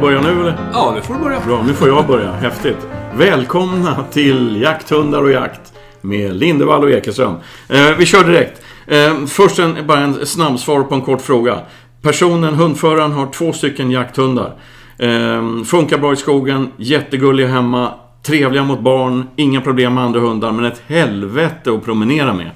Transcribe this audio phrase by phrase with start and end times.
[0.00, 0.70] Jag börja nu eller?
[0.72, 1.40] Ja, nu får du börja.
[1.40, 2.32] Bra, nu får jag börja.
[2.32, 2.76] Häftigt.
[3.16, 7.34] Välkomna till Jakthundar och jakt med Lindevall och Ekeström.
[7.68, 8.62] Eh, vi kör direkt.
[8.86, 11.58] Eh, först en, bara en snabbsvar på en kort fråga.
[12.02, 14.52] Personen, hundföraren, har två stycken jakthundar.
[14.98, 20.52] Eh, funkar bra i skogen, jättegulliga hemma, trevliga mot barn, inga problem med andra hundar,
[20.52, 22.50] men ett helvete att promenera med.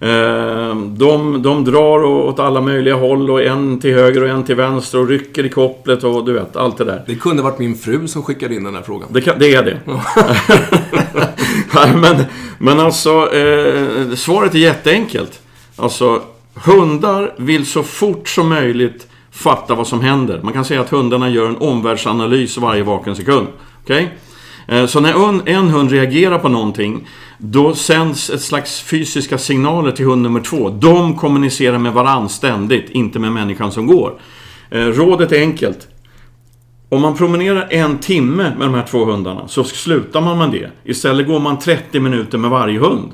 [0.00, 4.54] Eh, De, de drar åt alla möjliga håll och en till höger och en till
[4.56, 7.02] vänster och rycker i kopplet och du vet, allt det där.
[7.06, 9.08] Det kunde varit min fru som skickade in den här frågan.
[9.12, 9.78] Det, kan, det är det.
[11.74, 12.16] Nej, men,
[12.58, 15.40] men alltså, eh, svaret är jätteenkelt.
[15.76, 16.22] Alltså,
[16.54, 20.40] hundar vill så fort som möjligt fatta vad som händer.
[20.42, 23.46] Man kan säga att hundarna gör en omvärldsanalys varje vaken sekund.
[23.84, 24.14] Okej?
[24.68, 29.92] Eh, Så när en, en hund reagerar på någonting, då sänds ett slags fysiska signaler
[29.92, 30.70] till hund nummer två.
[30.70, 34.20] De kommunicerar med varandra ständigt, inte med människan som går.
[34.70, 35.88] Eh, Rådet är enkelt.
[36.88, 40.70] Om man promenerar en timme med de här två hundarna så slutar man med det.
[40.90, 43.12] Istället går man 30 minuter med varje hund.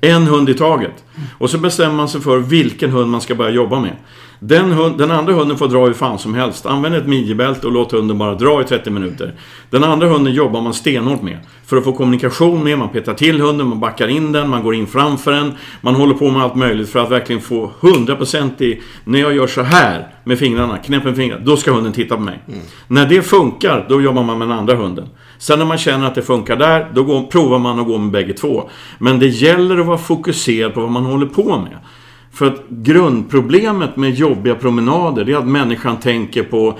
[0.00, 1.04] En hund i taget.
[1.38, 3.96] Och så bestämmer man sig för vilken hund man ska börja jobba med.
[4.44, 6.66] Den, hund, den andra hunden får dra hur fan som helst.
[6.66, 9.34] Använd ett midjebälte och låt hunden bara dra i 30 minuter.
[9.70, 11.38] Den andra hunden jobbar man stenhårt med.
[11.66, 14.74] För att få kommunikation med, man petar till hunden, man backar in den, man går
[14.74, 15.52] in framför den.
[15.80, 18.82] Man håller på med allt möjligt för att verkligen få 100% i...
[19.04, 22.22] När jag gör så här med fingrarna, knäpper med fingrarna, då ska hunden titta på
[22.22, 22.42] mig.
[22.88, 25.08] När det funkar, då jobbar man med den andra hunden.
[25.38, 28.12] Sen när man känner att det funkar där, då går, provar man att gå med
[28.12, 28.70] bägge två.
[28.98, 31.78] Men det gäller att vara fokuserad på vad man håller på med.
[32.32, 36.78] För att grundproblemet med jobbiga promenader, det är att människan tänker på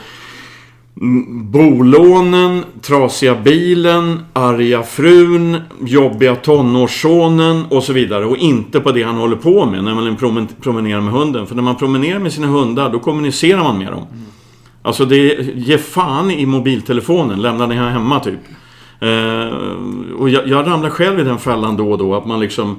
[1.00, 8.26] mm, bolånen, trasiga bilen, arga frun, jobbiga tonårssonen och så vidare.
[8.26, 11.46] Och inte på det han håller på med när man promen- promenerar med hunden.
[11.46, 14.06] För när man promenerar med sina hundar, då kommunicerar man med dem.
[14.82, 18.40] Alltså det ge fan i mobiltelefonen, lämna den här hemma typ.
[19.00, 19.56] Eh,
[20.18, 22.78] och jag, jag ramlar själv i den fällan då och då, att man liksom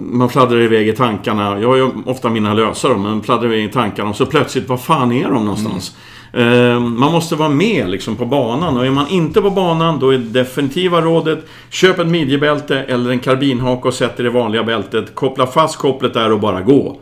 [0.00, 1.60] man fladdrar iväg i tankarna.
[1.60, 4.76] Jag har ju ofta mina lösare, men fladdrar iväg i tankarna och så plötsligt, var
[4.76, 5.96] fan är de någonstans?
[6.32, 10.10] Eh, man måste vara med liksom på banan och är man inte på banan då
[10.10, 14.64] är det definitiva rådet Köp ett midjebälte eller en karbinhake och sätt i det vanliga
[14.64, 15.14] bältet.
[15.14, 17.00] Koppla fast kopplet där och bara gå.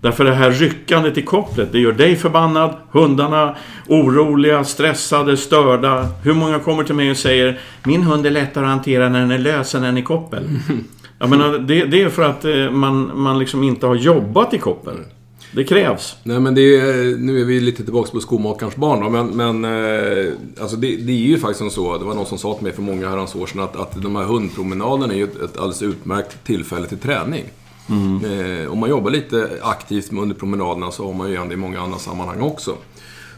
[0.00, 3.56] Därför det här ryckandet i kopplet, det gör dig förbannad, hundarna
[3.88, 6.08] oroliga, stressade, störda.
[6.22, 9.30] Hur många kommer till mig och säger Min hund är lättare att hantera när den
[9.30, 10.44] är lös än när den är i koppel.
[11.20, 14.58] Jag menar, det, det är för att eh, man, man liksom inte har jobbat i
[14.58, 14.94] koppel.
[15.52, 16.16] Det krävs.
[16.22, 19.64] Nej, men det är, nu är vi lite tillbaka på skomakarens barn då, men, men
[19.64, 22.62] eh, alltså det, det är ju faktiskt som så, det var någon som sa till
[22.62, 25.56] mig för många herrans år sedan att, att de här hundpromenaderna är ju ett, ett
[25.56, 27.44] alldeles utmärkt tillfälle till träning.
[27.90, 31.56] Eh, om man jobbar lite aktivt under promenaderna så har man ju igen det i
[31.56, 32.74] många andra sammanhang också.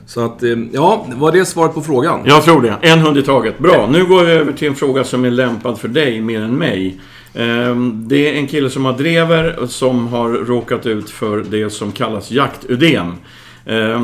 [0.06, 2.20] Så att, eh, ja, var det svaret på frågan?
[2.24, 2.78] Jag tror det.
[2.80, 3.58] En hund i taget.
[3.58, 6.54] Bra, nu går vi över till en fråga som är lämpad för dig mer än
[6.54, 7.00] mig.
[7.34, 11.92] Ehm, det är en kille som har drever som har råkat ut för det som
[11.92, 13.14] kallas jaktödem.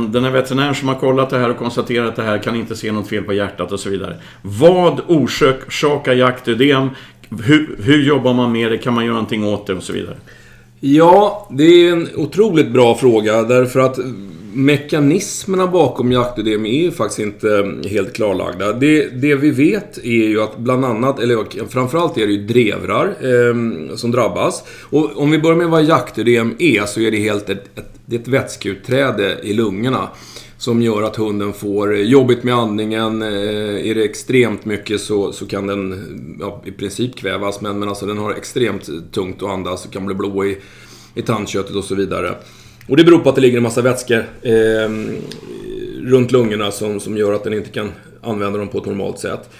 [0.08, 2.92] Den här veterinären som har kollat det här och konstaterat det här kan inte se
[2.92, 4.16] något fel på hjärtat och så vidare.
[4.42, 6.90] Vad orsakar jaktödem?
[7.44, 8.78] Hur, hur jobbar man med det?
[8.78, 10.16] Kan man göra någonting åt det och så vidare?
[10.80, 13.98] Ja, det är en otroligt bra fråga därför att
[14.52, 18.72] mekanismerna bakom jaktödem är ju faktiskt inte eh, helt klarlagda.
[18.72, 23.06] Det, det vi vet är ju att bland annat, eller framförallt är det ju drevrar
[23.06, 24.64] eh, som drabbas.
[24.82, 28.16] Och om vi börjar med vad jaktödem är så är det helt ett, ett, det
[28.16, 30.08] är ett vätskeutträde i lungorna.
[30.58, 33.22] Som gör att hunden får jobbigt med andningen.
[33.22, 36.04] Eh, Är det extremt mycket så, så kan den
[36.40, 37.60] ja, i princip kvävas.
[37.60, 40.58] Men, men alltså den har extremt tungt att andas och kan bli blå i,
[41.14, 42.34] i tandköttet och så vidare.
[42.88, 44.90] Och det beror på att det ligger en massa vätskor eh,
[46.04, 47.90] runt lungorna som, som gör att den inte kan
[48.22, 49.50] använda dem på ett normalt sätt.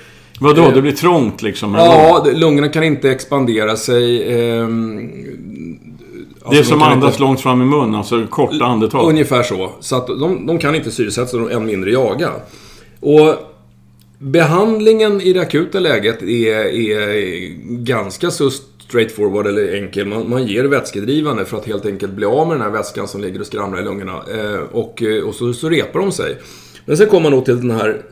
[0.41, 0.63] Vadå?
[0.63, 1.75] Eh, Det blir trångt liksom?
[1.75, 4.33] Ja, lungorna kan inte expandera sig.
[4.59, 5.11] ehm,
[6.51, 9.09] Det är alltså, som de andas inte- långt fram i mun, alltså korta andetag.
[9.09, 9.71] Ungefär så.
[9.81, 12.31] Så att de, de kan inte syresätta sig, och än mindre jaga.
[13.01, 13.35] Och
[14.19, 17.49] behandlingen i det akuta läget är, är
[17.85, 20.07] ganska så straightforward eller enkel.
[20.07, 23.21] Man, man ger vätskedrivande för att helt enkelt bli av med den här vätskan som
[23.21, 24.13] ligger och skramlar i lungorna.
[24.13, 26.39] Eh, och eh, och så, så repar de sig.
[26.85, 28.03] Men sen kommer man då till den här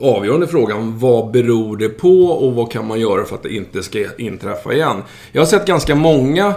[0.00, 0.98] avgörande frågan.
[0.98, 4.72] Vad beror det på och vad kan man göra för att det inte ska inträffa
[4.72, 5.02] igen?
[5.32, 6.54] Jag har sett ganska många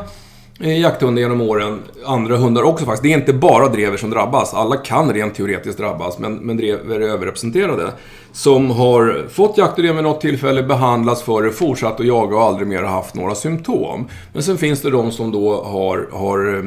[0.63, 3.03] Eh, jakthundar genom åren, andra hundar också faktiskt.
[3.03, 4.53] Det är inte bara drever som drabbas.
[4.53, 7.91] Alla kan rent teoretiskt drabbas, men, men drever är överrepresenterade.
[8.31, 12.67] Som har fått jaktödem vid något tillfälle, behandlats för det, fortsatt att jaga och aldrig
[12.67, 14.07] mer haft några symptom.
[14.33, 16.63] Men sen finns det de som då har, har eh,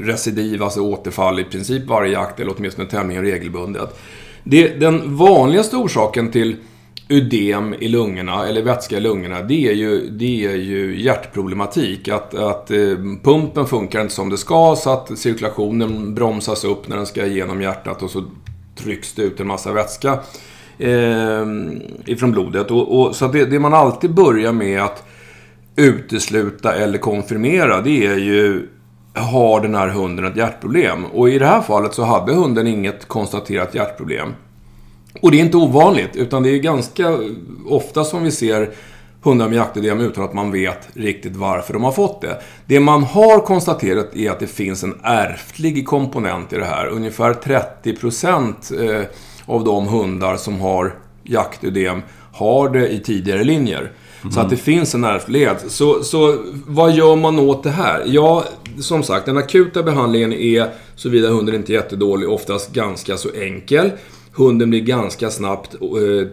[0.00, 3.98] recidiv, alltså återfall i princip varje jakt, eller åtminstone tämligen regelbundet.
[4.44, 6.56] Det, den vanligaste orsaken till
[7.08, 12.08] ödem i lungorna, eller vätska i lungorna, det är ju, det är ju hjärtproblematik.
[12.08, 16.96] Att, att eh, pumpen funkar inte som det ska, så att cirkulationen bromsas upp när
[16.96, 18.24] den ska igenom hjärtat och så
[18.76, 20.18] trycks det ut en massa vätska
[20.78, 21.46] eh,
[22.06, 22.70] ifrån blodet.
[22.70, 25.04] Och, och så det, det man alltid börjar med att
[25.76, 28.68] utesluta eller konfirmera, det är ju
[29.14, 31.04] har den här hunden ett hjärtproblem?
[31.04, 34.28] Och i det här fallet så hade hunden inget konstaterat hjärtproblem.
[35.20, 37.18] Och det är inte ovanligt, utan det är ganska
[37.66, 38.70] ofta som vi ser
[39.22, 42.40] hundar med hjärtproblem utan att man vet riktigt varför de har fått det.
[42.66, 46.86] Det man har konstaterat är att det finns en ärftlig komponent i det här.
[46.86, 49.06] Ungefär 30% eh,
[49.46, 52.02] av de hundar som har jaktödem
[52.32, 53.92] har det i tidigare linjer.
[54.20, 54.32] Mm.
[54.32, 55.64] Så att det finns en ärftlighet.
[55.68, 58.02] Så, så vad gör man åt det här?
[58.06, 58.44] Ja,
[58.80, 63.90] som sagt, den akuta behandlingen är, såvida hunden inte är jättedålig, oftast ganska så enkel.
[64.36, 66.28] Hunden blir ganska snabbt eh,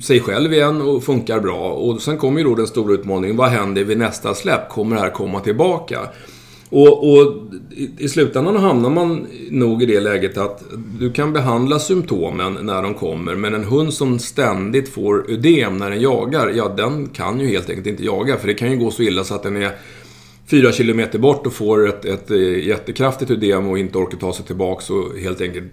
[0.00, 1.70] sig själv igen och funkar bra.
[1.70, 4.68] Och sen kommer ju då den stora utmaningen, vad händer vid nästa släpp?
[4.68, 5.98] Kommer det här komma tillbaka?
[6.70, 7.34] Och, och
[7.70, 10.64] i, i, slutändan hamnar man nog i det läget att
[11.00, 15.90] du kan behandla symptomen när de kommer, men en hund som ständigt får ödem när
[15.90, 18.36] den jagar, ja den kan ju helt enkelt inte jaga.
[18.36, 19.72] För det kan ju gå så illa så att den är
[20.46, 24.44] fyra kilometer bort och får ett, ett eh, jättekraftigt ödem och inte orkar ta sig
[24.44, 25.72] tillbaks och helt enkelt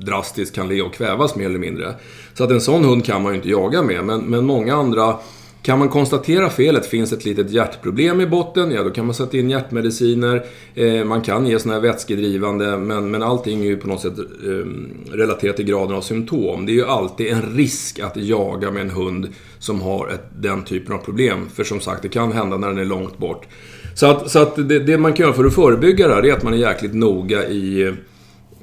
[0.00, 1.94] drastiskt kan le och kvävas mer eller mindre.
[2.34, 5.16] Så att en sån hund kan man ju inte jaga med, men, men många andra
[5.62, 9.36] kan man konstatera felet, finns ett litet hjärtproblem i botten, ja då kan man sätta
[9.36, 10.44] in hjärtmediciner.
[10.74, 14.18] Eh, man kan ge sådana här vätskedrivande, men, men allting är ju på något sätt
[14.18, 16.66] eh, relaterat till graden av symptom.
[16.66, 20.64] Det är ju alltid en risk att jaga med en hund som har ett, den
[20.64, 21.48] typen av problem.
[21.54, 23.46] För som sagt, det kan hända när den är långt bort.
[23.94, 26.32] Så att, så att det, det, man kan göra för att förebygga det här är
[26.32, 27.92] att man är jäkligt noga i eh,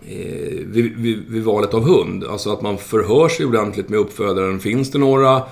[0.09, 2.23] Eh, vid, vid, vid, valet av hund.
[2.23, 4.59] Alltså att man förhör sig ordentligt med uppfödaren.
[4.59, 5.43] Finns det några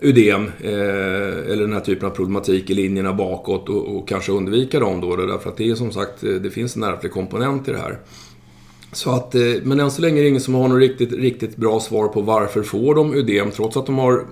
[0.00, 4.80] ödem eh, eller den här typen av problematik i linjerna bakåt och, och kanske undvika
[4.80, 5.16] dem då.
[5.16, 7.98] Därför att det är som sagt, eh, det finns en ärftlig komponent i det här.
[8.92, 11.56] Så att, eh, men än så länge är det ingen som har något riktigt, riktigt
[11.56, 14.24] bra svar på varför får de ödem trots att de har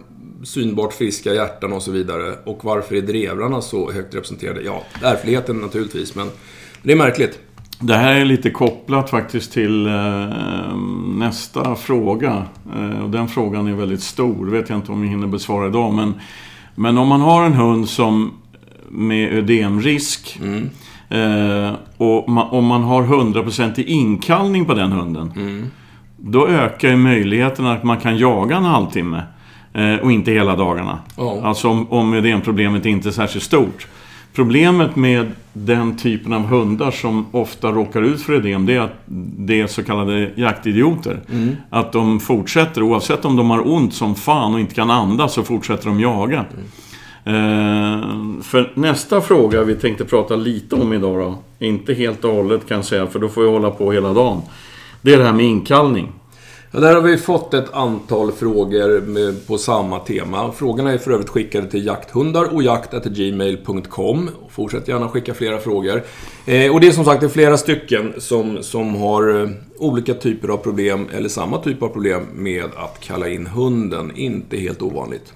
[0.44, 2.34] synbart friska hjärtan och så vidare.
[2.44, 4.62] Och varför är drevrarna så högt representerade?
[4.62, 6.30] Ja, ärftligheten naturligtvis, men
[6.82, 7.38] det är märkligt.
[7.80, 10.76] Det här är lite kopplat faktiskt till eh,
[11.06, 12.44] nästa fråga.
[12.76, 14.46] Eh, och den frågan är väldigt stor.
[14.46, 15.94] vet jag inte om vi hinner besvara idag.
[15.94, 16.14] Men,
[16.74, 18.32] men om man har en hund som
[18.88, 20.40] med ödemrisk.
[20.42, 20.70] Mm.
[21.08, 25.32] Eh, och man, om man har 100% inkallning på den hunden.
[25.36, 25.66] Mm.
[26.16, 29.22] Då ökar ju möjligheten att man kan jaga en halvtimme.
[29.72, 30.98] Eh, och inte hela dagarna.
[31.16, 31.46] Oh.
[31.46, 33.86] Alltså om, om ödemproblemet inte är särskilt stort.
[34.36, 39.02] Problemet med den typen av hundar som ofta råkar ut för ödem, det är att
[39.38, 41.20] det är så kallade jaktidioter.
[41.32, 41.56] Mm.
[41.70, 45.42] Att de fortsätter, oavsett om de har ont som fan och inte kan andas, så
[45.42, 46.44] fortsätter de jaga.
[47.24, 47.98] Mm.
[47.98, 52.68] Eh, för nästa fråga vi tänkte prata lite om idag då, inte helt och hållet
[52.68, 54.40] kan jag säga, för då får vi hålla på hela dagen.
[55.02, 56.12] Det är det här med inkallning.
[56.76, 60.52] Ja, där har vi fått ett antal frågor med, på samma tema.
[60.52, 64.30] Frågorna är för övrigt skickade till jakthundar och jakt.gmail.com.
[64.50, 66.02] Fortsätt gärna skicka flera frågor.
[66.46, 70.14] Eh, och det är som sagt det är flera stycken som, som har eh, olika
[70.14, 74.12] typer av problem, eller samma typ av problem, med att kalla in hunden.
[74.16, 75.32] Inte helt ovanligt.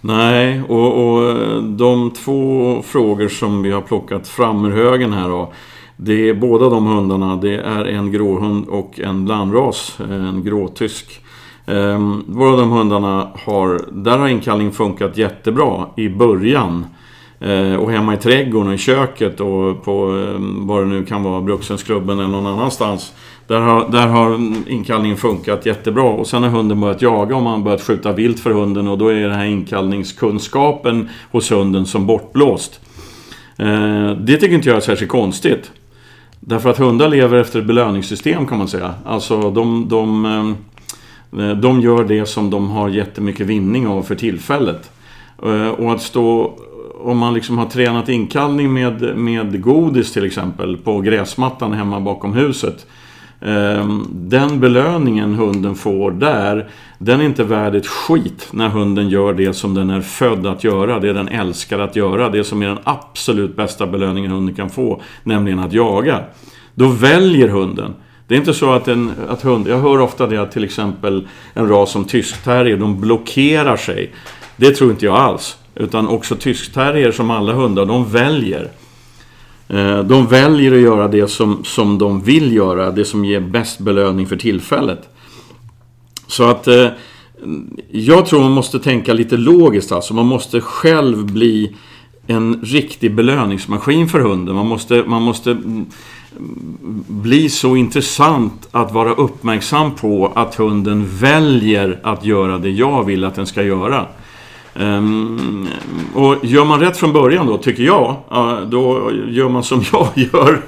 [0.00, 5.52] Nej, och, och de två frågor som vi har plockat fram ur högen här då.
[6.02, 11.20] Det är båda de hundarna, det är en gråhund och en blandras, eh, en gråtysk.
[11.66, 16.86] Ehm, båda de hundarna har, där har inkallning funkat jättebra i början.
[17.40, 21.22] Ehm, och hemma i trädgården och i köket och på ehm, vad det nu kan
[21.22, 23.12] vara, Brukshundsklubben eller någon annanstans.
[23.46, 27.52] Där har, där har inkallningen funkat jättebra och sen har hunden börjat jaga och man
[27.52, 32.06] har börjat skjuta vilt för hunden och då är den här inkallningskunskapen hos hunden som
[32.06, 32.80] bortblåst.
[33.58, 35.70] Eh, det tycker inte jag är särskilt konstigt.
[36.40, 38.94] Därför att hundar lever efter ett belöningssystem kan man säga.
[39.04, 40.24] Alltså de, de,
[41.38, 44.90] eh, de gör det som de har jättemycket vinning av för tillfället.
[45.42, 46.58] Eh, och att stå
[47.02, 52.32] om man liksom har tränat inkallning med, med godis till exempel på gräsmattan hemma bakom
[52.32, 52.86] huset.
[53.40, 56.68] Ehm, den belöningen hunden får där,
[56.98, 60.64] den är inte värd ett skit när hunden gör det som den är född att
[60.64, 61.00] göra.
[61.00, 62.28] Det den älskar att göra.
[62.28, 65.02] Det som är den absolut bästa belöningen hunden kan få.
[65.22, 66.20] Nämligen att jaga.
[66.74, 67.94] Då väljer hunden.
[68.26, 69.68] Det är inte så att en att hund...
[69.68, 74.12] Jag hör ofta det att till exempel en ras som tyskterrier, de blockerar sig.
[74.56, 75.56] Det tror inte jag alls.
[75.74, 78.70] Utan också tyskterrier som alla hundar, de väljer.
[79.70, 83.78] Eh, de väljer att göra det som, som de vill göra, det som ger bäst
[83.78, 85.08] belöning för tillfället.
[86.26, 86.86] Så att eh,
[87.90, 90.14] jag tror man måste tänka lite logiskt alltså.
[90.14, 91.76] Man måste själv bli
[92.26, 94.54] en riktig belöningsmaskin för hunden.
[94.54, 95.86] Man måste, man måste mm,
[97.06, 103.24] bli så intressant att vara uppmärksam på att hunden väljer att göra det jag vill
[103.24, 104.06] att den ska göra.
[104.74, 105.68] Um,
[106.14, 108.16] och gör man rätt från början då, tycker jag,
[108.66, 110.60] då gör man som jag gör.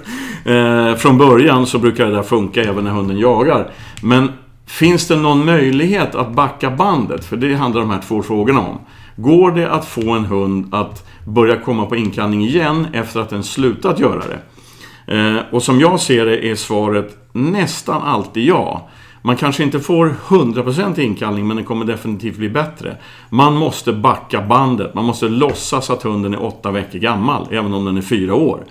[0.45, 3.71] Ehm, från början så brukar det där funka även när hunden jagar.
[4.03, 4.33] Men
[4.67, 7.25] finns det någon möjlighet att backa bandet?
[7.25, 8.79] För det handlar de här två frågorna om.
[9.17, 13.43] Går det att få en hund att börja komma på inkallning igen efter att den
[13.43, 14.39] slutat göra det?
[15.15, 18.89] Ehm, och som jag ser det är svaret nästan alltid ja.
[19.23, 22.97] Man kanske inte får 100% inkallning men det kommer definitivt bli bättre.
[23.31, 24.95] Man måste backa bandet.
[24.95, 28.65] Man måste låtsas att hunden är åtta veckor gammal, även om den är fyra år.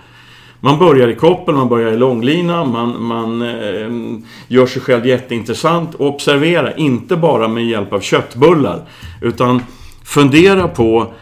[0.60, 5.96] Man börjar i koppel, man börjar i långlina, man, man eh, gör sig själv jätteintressant.
[5.96, 8.86] Observera, inte bara med hjälp av köttbullar.
[9.22, 9.62] Utan
[10.03, 11.13] fundera på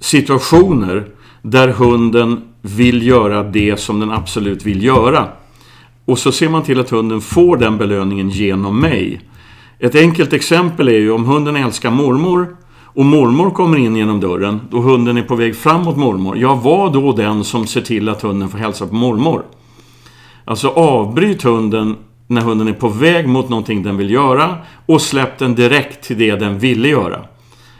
[0.00, 1.04] situationer
[1.42, 5.28] där hunden vill göra det som den absolut vill göra.
[6.10, 9.20] Och så ser man till att hunden får den belöningen genom mig.
[9.78, 14.60] Ett enkelt exempel är ju om hunden älskar mormor och mormor kommer in genom dörren
[14.70, 16.38] då hunden är på väg fram mot mormor.
[16.38, 19.42] Ja, var då den som ser till att hunden får hälsa på mormor.
[20.44, 25.38] Alltså avbryt hunden när hunden är på väg mot någonting den vill göra och släpp
[25.38, 27.16] den direkt till det den ville göra.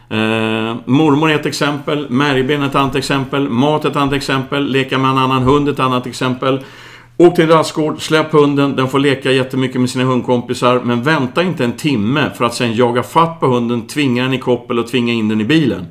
[0.08, 5.10] Eh, mormor är ett exempel, märgben ett annat exempel, mat ett annat exempel, leka med
[5.10, 6.60] en annan hund ett annat exempel.
[7.20, 10.80] Åk till en rastgård, släpp hunden, den får leka jättemycket med sina hundkompisar.
[10.84, 14.38] Men vänta inte en timme för att sen jaga fatt på hunden, tvinga den i
[14.38, 15.86] koppel och tvinga in den i bilen.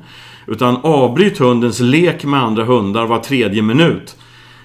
[0.46, 4.16] Utan avbryt hundens lek med andra hundar var tredje minut.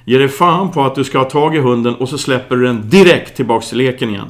[0.06, 2.66] Ge dig fan på att du ska ha tag i hunden och så släpper du
[2.66, 4.28] den direkt tillbaks till leken igen.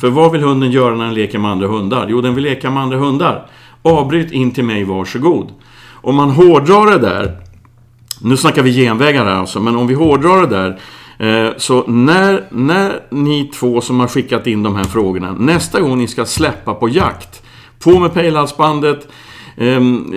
[0.00, 2.06] För vad vill hunden göra när den leker med andra hundar?
[2.08, 3.46] Jo, den vill leka med andra hundar.
[3.82, 5.52] Avbryt in till mig, varsågod.
[5.92, 7.36] Om man hårdrar det där,
[8.22, 10.80] nu snackar vi genvägar här alltså, men om vi hårdrar det där
[11.56, 16.08] så när, när ni två som har skickat in de här frågorna, nästa gång ni
[16.08, 17.42] ska släppa på jakt,
[17.78, 19.08] på med pejlhalsbandet,
[19.56, 20.12] ehm,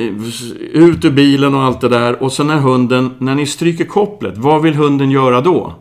[0.74, 2.24] ut ur bilen och allt det där.
[2.24, 5.74] Och så när hunden, när ni stryker kopplet, vad vill hunden göra då?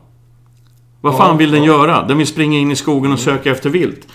[1.00, 2.06] Vad fan vill den göra?
[2.06, 4.06] Den vill springa in i skogen och söka efter vilt.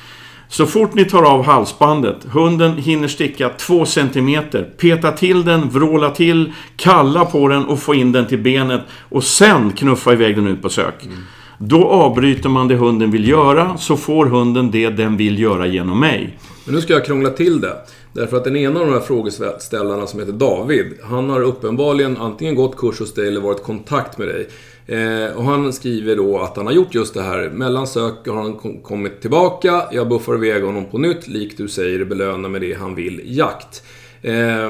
[0.58, 6.10] Så fort ni tar av halsbandet, hunden hinner sticka två centimeter, peta till den, vråla
[6.10, 10.48] till, kalla på den och få in den till benet och sen knuffa iväg den
[10.48, 11.06] ut på sök.
[11.06, 11.18] Mm.
[11.58, 16.00] Då avbryter man det hunden vill göra, så får hunden det den vill göra genom
[16.00, 16.40] mig.
[16.66, 17.76] Men nu ska jag krångla till det.
[18.14, 22.56] Därför att den ena av de här frågeställarna som heter David, han har uppenbarligen antingen
[22.56, 24.48] gått kurs hos dig eller varit i kontakt med dig.
[24.88, 27.50] Eh, och han skriver då att han har gjort just det här.
[27.50, 29.84] Mellan söker har han kommit tillbaka.
[29.92, 31.28] Jag buffar iväg honom på nytt.
[31.28, 33.22] Likt du säger, belöna med det han vill.
[33.26, 33.84] Jakt.
[34.22, 34.70] Eh,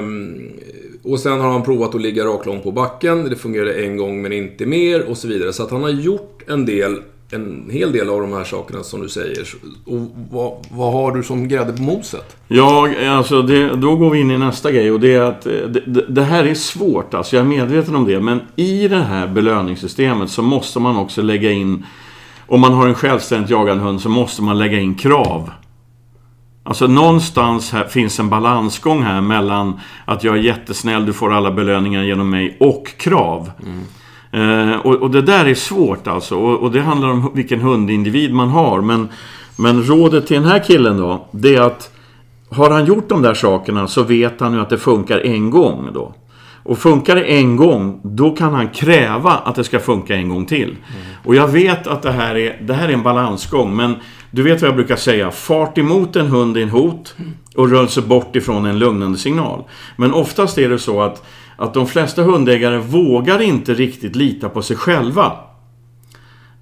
[1.02, 3.24] och sen har han provat att ligga raklång på backen.
[3.30, 5.52] Det fungerade en gång men inte mer och så vidare.
[5.52, 9.02] Så att han har gjort en del en hel del av de här sakerna som
[9.02, 9.48] du säger.
[9.84, 12.36] Och vad, vad har du som grädde på moset?
[12.48, 15.52] Ja, alltså det, då går vi in i nästa grej och det är att eh,
[15.52, 17.14] det, det, här är svårt.
[17.14, 18.20] Alltså jag är medveten om det.
[18.20, 21.86] Men i det här belöningssystemet så måste man också lägga in
[22.46, 25.50] om man har en självständigt jagande hund så måste man lägga in krav.
[26.62, 31.50] Alltså någonstans här finns en balansgång här mellan att jag är jättesnäll, du får alla
[31.50, 33.50] belöningar genom mig och krav.
[33.62, 33.84] Mm.
[34.36, 36.36] Eh, och, och, det där är svårt alltså.
[36.36, 38.80] Och, och, det handlar om vilken hundindivid man har.
[38.80, 39.08] Men,
[39.56, 41.90] men rådet till den här killen då, det är att
[42.50, 45.88] har han gjort de där sakerna så vet han ju att det funkar en gång
[45.94, 46.14] då.
[46.62, 50.46] Och funkar det en gång, då kan han kräva att det ska funka en gång
[50.46, 50.68] till.
[50.68, 50.80] Mm.
[51.24, 53.94] Och jag vet att det här, är, det här är en balansgång, men
[54.30, 55.30] du vet vad jag brukar säga.
[55.30, 57.14] Fart emot en hund är en hot
[57.54, 59.64] och rör sig bort ifrån en lugnande signal.
[59.96, 61.26] Men oftast är det så att
[61.56, 65.32] att de flesta hundägare vågar inte riktigt lita på sig själva.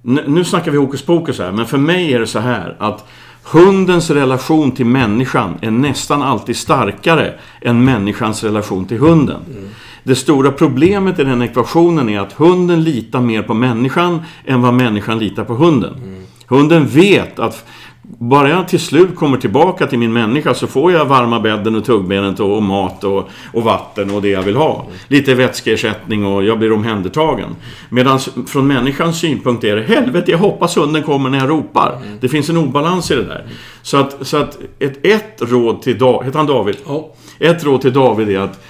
[0.02, 3.04] Nu snackar vi hokus pokus här, men för mig är det så här att
[3.42, 9.40] hundens relation till människan är nästan alltid starkare än människans relation till hunden.
[9.50, 9.68] Mm.
[10.02, 14.74] Det stora problemet i den ekvationen är att hunden litar mer på människan än vad
[14.74, 15.94] människan litar på hunden.
[15.94, 16.22] Mm.
[16.46, 17.64] Hunden vet att
[18.06, 21.84] bara jag till slut kommer tillbaka till min människa så får jag varma bädden och
[21.84, 24.87] tuggbenet och, och mat och, och, vatten och det jag vill ha.
[25.08, 27.56] Lite vätskeersättning och jag blir omhändertagen.
[27.88, 31.99] Medan från människans synpunkt är det helvete, jag hoppas hunden kommer när jag ropar.
[32.02, 32.18] Mm.
[32.20, 33.46] Det finns en obalans i det där.
[33.82, 36.76] Så att, så att ett, ett råd till David, heter han David?
[36.87, 37.12] Ja.
[37.38, 38.64] Ett råd till David är att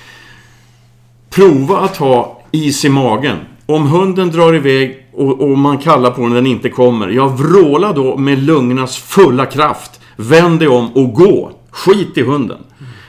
[1.31, 3.37] prova att ha is i magen.
[3.67, 7.09] Om hunden drar iväg och, och man kallar på den den inte kommer.
[7.09, 11.53] Jag vrålar då med lugnas fulla kraft Vänd dig om och gå.
[11.71, 12.59] Skit i hunden.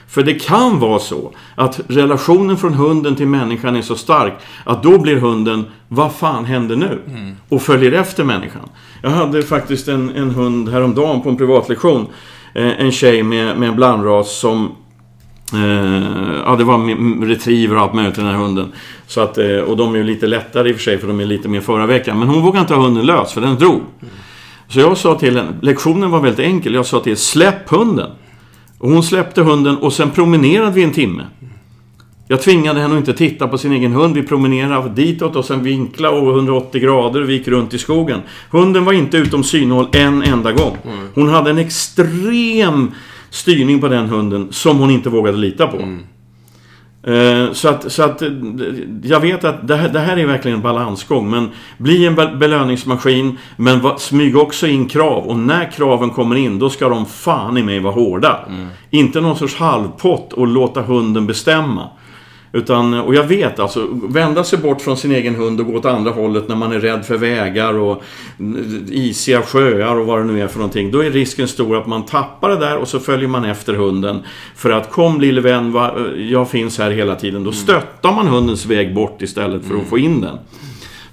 [0.07, 4.33] För det kan vara så att relationen från hunden till människan är så stark
[4.63, 7.01] att då blir hunden, vad fan händer nu?
[7.50, 8.69] Och följer efter människan.
[9.01, 12.07] Jag hade faktiskt en, en hund häromdagen på en privatlektion.
[12.53, 14.71] Eh, en tjej med, med en blandras som
[15.55, 18.71] Eh, ja, det var retriever och allt möjligt i den här hunden.
[19.07, 21.19] Så att, eh, och de är ju lite lättare i och för sig för de
[21.19, 22.19] är lite mer förra veckan.
[22.19, 23.81] Men hon vågade inte ha hunden lös för den drog.
[24.67, 26.74] Så jag sa till henne, lektionen var väldigt enkel.
[26.74, 28.12] Jag sa till henne, släpp hunden.
[28.77, 31.24] Och hon släppte hunden och sen promenerade vi en timme.
[32.27, 34.15] Jag tvingade henne att inte titta på sin egen hund.
[34.15, 38.21] Vi promenerade ditåt och sen vinkla och 180 grader och vi gick runt i skogen.
[38.50, 40.77] Hunden var inte utom synhåll en enda gång.
[41.13, 42.91] Hon hade en extrem
[43.36, 45.77] styrning på den hunden som hon inte vågade lita på.
[47.12, 48.27] Eh, Så att, så att eh,
[49.04, 51.30] jag vet att det här, det här är verkligen en balansgång.
[51.30, 55.24] Men bli en be- belöningsmaskin, men va, smyg också in krav.
[55.24, 58.39] Och när kraven kommer in, då ska de fan i mig vara hårda.
[58.89, 61.89] Inte någon sorts halvpott och låta hunden bestämma.
[62.55, 65.85] Utan, och jag vet alltså, vända sig bort från sin egen hund och gå åt
[65.85, 68.03] andra hållet när man är rädd för vägar och
[68.39, 70.91] mm, isiga sjöar och vad det nu är för någonting.
[70.91, 74.19] Då är risken stor att man tappar det där och så följer man efter hunden.
[74.55, 75.74] För att kom lille vän,
[76.29, 77.43] jag finns här hela tiden.
[77.43, 80.38] Då stöttar man hundens väg bort istället för att få in den.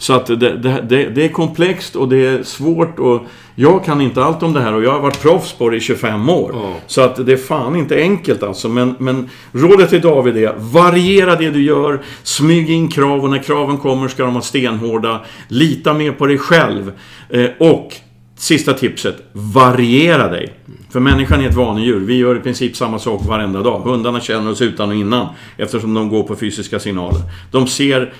[0.02, 3.22] Så att det, det, det, det är komplext och det är svårt och
[3.54, 5.80] jag kan inte allt om det här och jag har varit proffs på det i
[5.80, 6.50] 25 år.
[6.54, 6.74] Ja.
[6.86, 8.68] Så att det är fan inte enkelt alltså.
[8.68, 13.38] Men, men rådet till David är, variera det du gör, smyg in krav och när
[13.38, 15.20] kraven kommer ska de vara stenhårda.
[15.48, 16.92] Lita mer på dig själv.
[17.30, 17.94] Eh, och
[18.36, 20.54] Sista tipset, variera dig.
[20.90, 22.00] För människan är ett vanedjur.
[22.00, 23.80] Vi gör i princip samma sak varenda dag.
[23.80, 25.26] Hundarna känner oss utan och innan.
[25.56, 27.20] Eftersom de går på fysiska signaler.
[27.50, 28.12] De ser...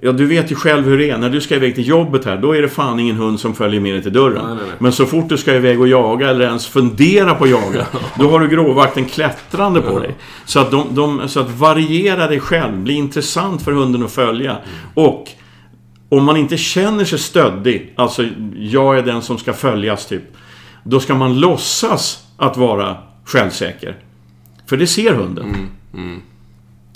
[0.00, 1.18] Ja, du vet ju själv hur det är.
[1.18, 3.80] När du ska iväg till jobbet här, då är det fan ingen hund som följer
[3.80, 4.44] med dig till dörren.
[4.46, 4.76] Nej, nej, nej.
[4.78, 7.86] Men så fort du ska iväg och jaga eller ens fundera på att jaga,
[8.18, 10.14] då har du gråvakten klättrande på dig.
[10.44, 14.56] Så att, de, de, så att variera dig själv, bli intressant för hunden att följa.
[14.94, 15.28] Och
[16.08, 18.24] om man inte känner sig stöddig, alltså
[18.56, 20.22] jag är den som ska följas typ.
[20.84, 23.96] Då ska man låtsas att vara självsäker.
[24.66, 25.68] För det ser hunden.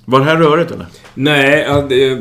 [0.05, 0.87] Var det här rörigt eller?
[1.15, 2.19] Nej, ja, det,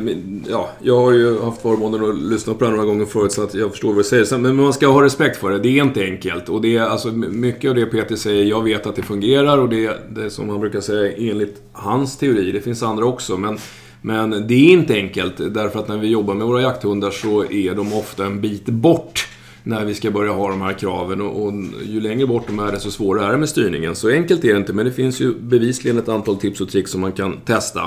[0.50, 3.42] ja, jag har ju haft förmånen att lyssna på det här några gånger förut så
[3.42, 4.38] att jag förstår vad du säger.
[4.38, 5.58] Men man ska ha respekt för det.
[5.58, 6.48] Det är inte enkelt.
[6.48, 9.68] Och det är alltså mycket av det Peter säger, jag vet att det fungerar och
[9.68, 9.84] det
[10.24, 12.52] är som han brukar säga enligt hans teori.
[12.52, 13.36] Det finns andra också.
[13.36, 13.58] Men,
[14.02, 17.74] men det är inte enkelt därför att när vi jobbar med våra jakthundar så är
[17.74, 19.28] de ofta en bit bort
[19.62, 21.52] när vi ska börja ha de här kraven och, och
[21.84, 23.94] ju längre bort de är desto svårare är det med styrningen.
[23.94, 26.90] Så enkelt är det inte men det finns ju bevisligen ett antal tips och tricks
[26.90, 27.80] som man kan testa.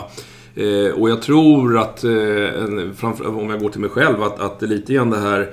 [0.55, 2.11] Eh, och jag tror att, eh,
[2.95, 5.49] framför, om jag går till mig själv, att, att det lite grann det här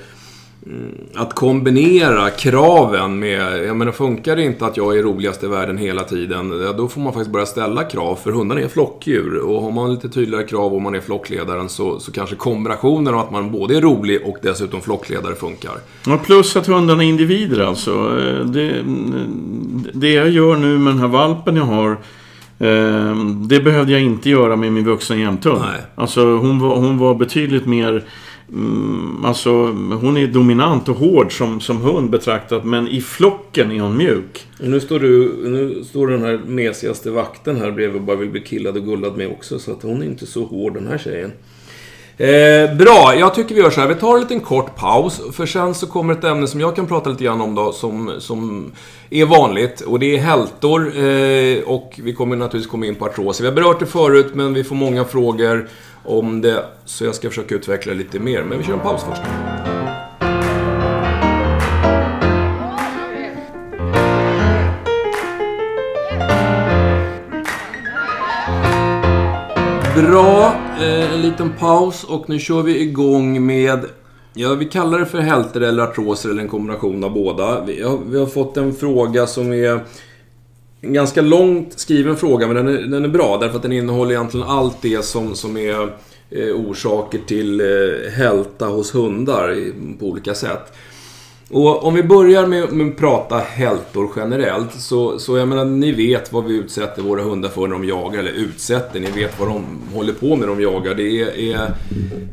[1.15, 5.79] att kombinera kraven med, jag menar funkar det inte att jag är roligast i världen
[5.79, 9.39] hela tiden, då får man faktiskt börja ställa krav, för hundarna är flockdjur.
[9.39, 13.21] Och har man lite tydligare krav om man är flockledaren så, så kanske kombinationen av
[13.21, 15.73] att man både är rolig och dessutom flockledare funkar.
[16.07, 17.91] Ja, plus att hundarna är individer alltså.
[17.91, 18.85] Eh, Det,
[19.93, 21.91] det jag gör nu med den här valpen jag har
[22.59, 23.17] eh,
[23.49, 25.63] det behövde jag inte göra med min vuxna jämthund.
[25.95, 28.05] Alltså hon var, hon var betydligt mer...
[28.53, 29.51] Mm, alltså
[30.01, 34.47] hon är dominant och hård som, som hund betraktat men i flocken är hon mjuk.
[34.61, 38.41] Nu står, du, nu står den här mesigaste vakten här bredvid och bara vill bli
[38.41, 39.59] killad och gullad med också.
[39.59, 41.33] Så att hon är inte så hård den här tjejen.
[42.17, 43.89] Eh, bra, jag tycker vi gör så här.
[43.89, 45.21] Vi tar en liten kort paus.
[45.33, 47.73] För sen så kommer ett ämne som jag kan prata lite grann om då.
[47.73, 48.73] Som, som
[49.11, 49.81] är vanligt.
[49.81, 50.81] Och det är hältor.
[50.97, 53.45] Eh, och vi kommer naturligtvis komma in på artroser.
[53.45, 55.69] Vi har berört det förut men vi får många frågor
[56.05, 56.65] om det.
[56.85, 58.43] Så jag ska försöka utveckla lite mer.
[58.43, 59.23] Men vi kör en paus först.
[69.97, 73.85] Bra, eh, en liten paus och nu kör vi igång med
[74.35, 77.65] Ja, vi kallar det för hälter eller artroser eller en kombination av båda.
[77.65, 79.81] Vi har, vi har fått en fråga som är
[80.85, 84.11] en ganska långt skriven fråga, men den är, den är bra därför att den innehåller
[84.11, 85.93] egentligen allt det som, som är
[86.31, 90.73] eh, orsaker till eh, hälta hos hundar på olika sätt.
[91.53, 95.93] Och om vi börjar med, med att prata hältor generellt, så, så jag menar, ni
[95.93, 99.49] vet vad vi utsätter våra hundar för när de jagar, eller utsätter, ni vet vad
[99.49, 100.95] de håller på med när de jagar.
[100.95, 101.75] Det är, är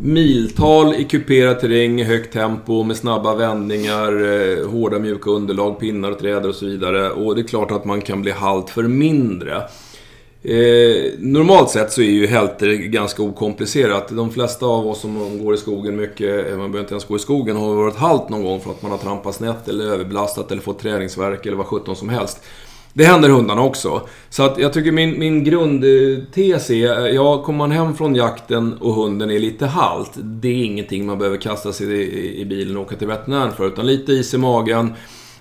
[0.02, 6.20] miltal i kuperad terräng, högt tempo, med snabba vändningar, eh, hårda mjuka underlag, pinnar och
[6.20, 7.10] träd och så vidare.
[7.10, 9.62] Och det är klart att man kan bli halt för mindre.
[10.44, 14.08] Eh, normalt sett så är ju hälter ganska okomplicerat.
[14.08, 17.16] De flesta av oss som går i skogen mycket, eh, man behöver inte ens gå
[17.16, 20.52] i skogen, har varit halt någon gång för att man har trampat snett eller överbelastat
[20.52, 22.44] eller fått träningsverk eller vad sjutton som helst.
[22.94, 24.02] Det händer hundarna också.
[24.30, 28.74] Så att jag tycker min, min grundtes är, eh, ja, kommer man hem från jakten
[28.74, 32.78] och hunden är lite halt, det är ingenting man behöver kasta sig i, i bilen
[32.78, 33.68] och åka till veterinären för.
[33.68, 34.94] Utan lite is i magen,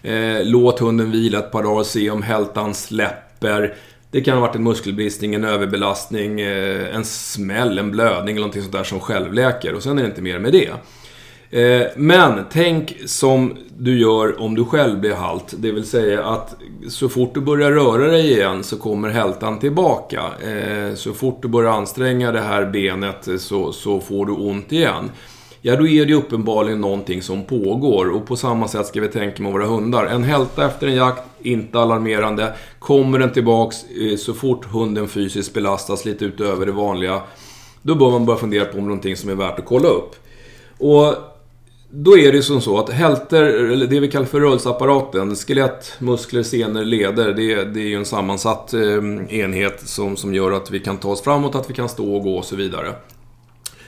[0.02, 3.74] eh, låt hunden vila ett par dagar och se om hältan släpper.
[4.10, 8.62] Det kan ha varit en muskelbristning, en överbelastning, eh, en smäll, en blödning eller någonting
[8.62, 9.74] sånt där som självläker.
[9.74, 10.70] Och sen är det inte mer med det.
[11.50, 15.54] Eh, men tänk som du gör om du själv blir halt.
[15.58, 16.56] Det vill säga att
[16.88, 20.22] så fort du börjar röra dig igen så kommer hältan tillbaka.
[20.42, 25.10] Eh, så fort du börjar anstränga det här benet så, så får du ont igen.
[25.62, 28.10] Ja, då är det uppenbarligen någonting som pågår.
[28.10, 30.06] Och på samma sätt ska vi tänka med våra hundar.
[30.06, 32.54] En hälta efter en jakt, inte alarmerande.
[32.78, 37.22] Kommer den tillbaks eh, så fort hunden fysiskt belastas lite utöver det vanliga.
[37.82, 39.88] Då bör man börja fundera på om det är någonting som är värt att kolla
[39.88, 40.14] upp.
[40.78, 41.14] Och
[41.90, 46.42] då är det som så att hälter, eller det vi kallar för rörelseapparaten, skelett, muskler,
[46.42, 48.80] senor, leder, det, det är ju en sammansatt eh,
[49.28, 52.22] enhet som, som gör att vi kan ta oss framåt, att vi kan stå och
[52.22, 52.94] gå och så vidare.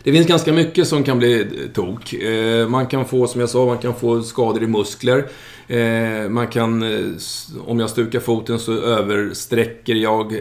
[0.03, 2.13] Det finns ganska mycket som kan bli tok.
[2.13, 5.27] Eh, man kan få, som jag sa, man kan få skador i muskler.
[5.69, 7.07] Eh, man kan, eh,
[7.67, 10.35] om jag stukar foten så översträcker jag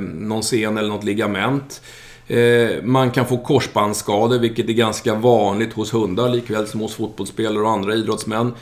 [0.00, 1.82] någon sen eller något ligament.
[2.82, 7.70] Man kan få korsbandsskador, vilket är ganska vanligt hos hundar, likväl som hos fotbollsspelare och
[7.70, 8.52] andra idrottsmän.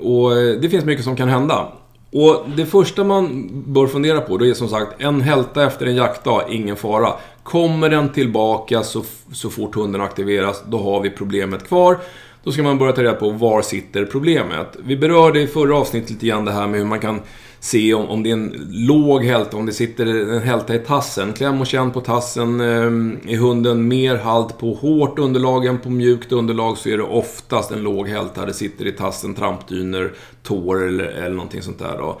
[0.00, 1.72] Och det finns mycket som kan hända.
[2.12, 5.96] Och det första man bör fundera på, det är som sagt, en hälta efter en
[5.96, 7.12] jaktdag, ingen fara.
[7.46, 11.98] Kommer den tillbaka så, så fort hunden aktiveras, då har vi problemet kvar.
[12.44, 14.76] Då ska man börja ta reda på var sitter problemet.
[14.84, 17.20] Vi berörde i förra avsnittet lite grann det här med hur man kan
[17.60, 21.32] se om, om det är en låg hälta, om det sitter en hälta i tassen.
[21.32, 22.60] Kläm och känn på tassen.
[22.60, 27.02] Ehm, är hunden mer halt på hårt underlag än på mjukt underlag så är det
[27.02, 28.46] oftast en låg hälta.
[28.46, 31.98] Det sitter i tassen, trampdyner, tår eller, eller någonting sånt där.
[31.98, 32.20] Då.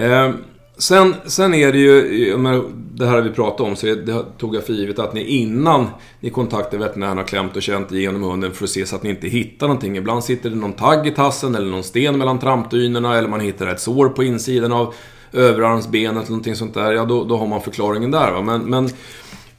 [0.00, 0.36] Ehm,
[0.80, 2.36] Sen, sen är det ju,
[2.94, 5.86] det här har vi pratat om, så det tog jag för givet att ni innan
[6.20, 9.10] ni kontaktar veterinären har klämt och känt igenom hunden för att se så att ni
[9.10, 9.96] inte hittar någonting.
[9.96, 13.66] Ibland sitter det någon tagg i tassen eller någon sten mellan trampdynorna eller man hittar
[13.66, 14.94] ett sår på insidan av
[15.32, 16.92] överarmsbenet eller någonting sånt där.
[16.92, 18.32] Ja, då, då har man förklaringen där.
[18.32, 18.42] Va?
[18.42, 18.90] Men, men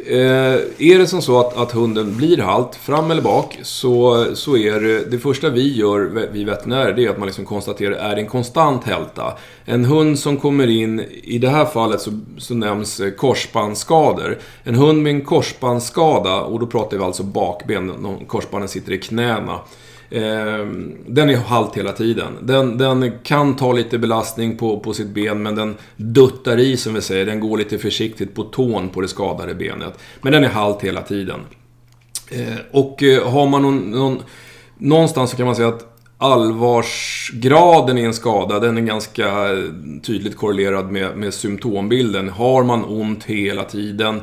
[0.05, 4.57] Eh, är det som så att, att, hunden blir halt, fram eller bak, så, så
[4.57, 8.15] är det, det första vi gör, vi veterinärer, det är att man liksom konstaterar, är
[8.15, 9.33] det en konstant hälta?
[9.65, 14.37] En hund som kommer in, i det här fallet så, så nämns eh, korsbandsskador.
[14.63, 19.59] En hund med en korsbandsskada, och då pratar vi alltså bakben, korsbanden sitter i knäna.
[20.11, 20.65] Eh,
[21.07, 22.37] den är halt hela tiden.
[22.41, 26.93] Den, den, kan ta lite belastning på, på sitt ben, men den duttar i som
[26.93, 27.25] vi säger.
[27.25, 29.99] Den går lite försiktigt på tån på det skadade benet.
[30.21, 31.39] Men den är halt hela tiden.
[32.31, 34.19] Ehm, eh, och har man någon, någon,
[34.77, 39.63] Någonstans så kan man säga att allvarsgraden i en skada, den är ganska eh,
[40.03, 42.29] tydligt korrelerad med, med symptombilden.
[42.29, 44.21] Har man ont hela tiden,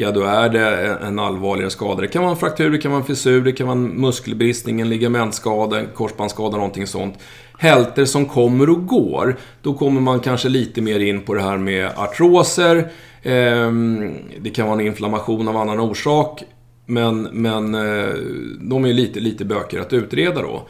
[0.00, 2.00] ja då är det en allvarligare skada.
[2.00, 4.80] Det kan vara en fraktur, det kan vara en fissur, det kan vara en muskelbristning,
[4.80, 7.18] en ligamentskada, en korsbandsskada, någonting sånt.
[7.58, 11.58] Hälter som kommer och går, då kommer man kanske lite mer in på det här
[11.58, 12.90] med artroser.
[13.22, 16.42] Ehm, det kan vara en inflammation av annan orsak.
[16.86, 18.14] Men, men eh,
[18.60, 20.68] de är lite, lite bökigare att utreda då.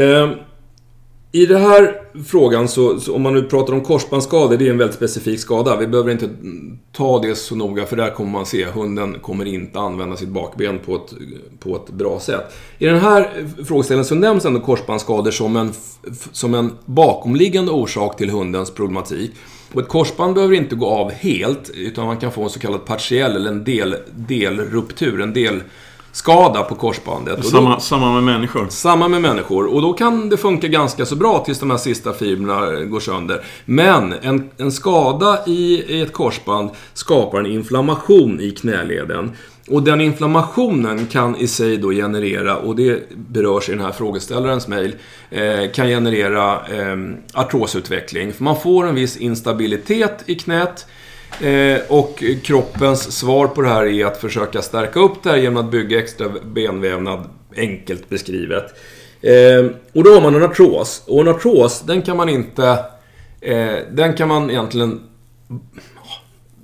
[0.00, 0.30] Ehm,
[1.36, 4.78] i den här frågan, så, så, om man nu pratar om korsbandsskador, det är en
[4.78, 5.76] väldigt specifik skada.
[5.76, 6.28] Vi behöver inte
[6.92, 10.78] ta det så noga, för där kommer man se, hunden kommer inte använda sitt bakben
[10.78, 11.12] på ett,
[11.58, 12.54] på ett bra sätt.
[12.78, 15.72] I den här frågeställningen så nämns ändå korsbandsskador som en,
[16.32, 19.30] som en bakomliggande orsak till hundens problematik.
[19.72, 22.84] Och ett korsband behöver inte gå av helt, utan man kan få en så kallad
[22.84, 25.62] partiell, eller en del, delruptur, en del
[26.16, 27.46] skada på korsbandet.
[27.46, 28.66] Samma, då, samma med människor.
[28.68, 29.74] Samma med människor.
[29.74, 33.44] Och då kan det funka ganska så bra tills de här sista fibrerna går sönder.
[33.64, 39.32] Men en, en skada i, i ett korsband skapar en inflammation i knäleden.
[39.68, 44.68] Och den inflammationen kan i sig då generera, och det berörs i den här frågeställarens
[44.68, 44.94] mejl,
[45.30, 46.96] eh, kan generera eh,
[47.34, 48.32] artrosutveckling.
[48.32, 50.86] För man får en viss instabilitet i knät
[51.40, 55.64] Eh, och kroppens svar på det här är att försöka stärka upp det här genom
[55.64, 58.64] att bygga extra benvävnad, enkelt beskrivet.
[59.20, 61.02] Eh, och då har man en artros.
[61.06, 62.78] Och en artros, den kan man inte...
[63.40, 65.00] Eh, den kan man egentligen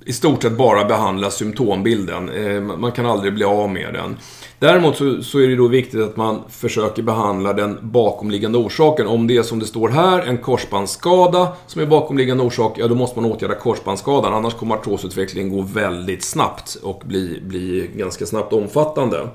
[0.05, 2.29] i stort sett bara behandla symptombilden.
[2.29, 4.17] Eh, man kan aldrig bli av med den.
[4.59, 9.07] Däremot så, så, är det då viktigt att man försöker behandla den bakomliggande orsaken.
[9.07, 12.95] Om det är som det står här, en korsbandsskada som är bakomliggande orsak, ja då
[12.95, 14.33] måste man åtgärda korsbandsskadan.
[14.33, 19.27] Annars kommer artrosutvecklingen gå väldigt snabbt och bli, bli ganska snabbt omfattande.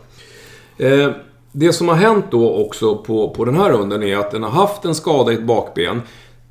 [0.78, 1.10] Eh,
[1.52, 4.50] det som har hänt då också på, på den här hunden är att den har
[4.50, 6.02] haft en skada i ett bakben.